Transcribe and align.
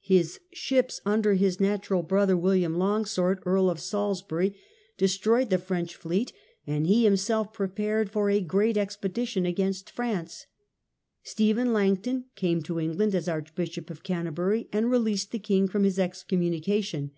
His 0.00 0.40
ships, 0.50 1.02
under 1.04 1.34
his 1.34 1.60
natural 1.60 2.02
brother, 2.02 2.36
^illiam 2.36 2.74
Long^ii^ord, 2.74 3.40
Earl 3.44 3.68
of 3.68 3.78
Salisbury, 3.78 4.56
destroyed 4.96 5.50
the 5.50 5.58
STEPHEN 5.58 5.76
LANGTON. 5.76 5.88
55 5.88 5.96
French 5.96 5.96
fleet, 5.96 6.32
and 6.66 6.86
he 6.86 7.04
himself 7.04 7.52
prepared 7.52 8.08
for 8.08 8.30
a 8.30 8.40
great 8.40 8.76
expedi 8.76 9.26
tion 9.26 9.44
against 9.44 9.90
France. 9.90 10.46
Stephen 11.22 11.74
Langton 11.74 12.24
came 12.34 12.62
to 12.62 12.80
England 12.80 13.14
as 13.14 13.28
Archbishop 13.28 13.90
of 13.90 14.02
Canterbury, 14.02 14.70
and 14.72 14.90
released 14.90 15.32
the 15.32 15.38
king 15.38 15.68
from 15.68 15.84
his 15.84 15.98
excommunication. 15.98 17.10